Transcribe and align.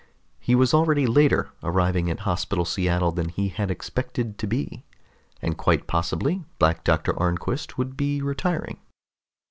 He 0.39 0.55
was 0.55 0.73
already 0.73 1.05
later 1.05 1.51
arriving 1.61 2.09
at 2.09 2.21
Hospital 2.21 2.65
Seattle 2.65 3.11
than 3.11 3.29
he 3.29 3.49
had 3.49 3.69
expected 3.69 4.39
to 4.39 4.47
be, 4.47 4.83
and 5.43 5.55
quite 5.55 5.85
possibly 5.85 6.43
Black 6.57 6.83
Doctor 6.83 7.13
Arnquist 7.21 7.77
would 7.77 7.95
be 7.95 8.19
retiring. 8.19 8.79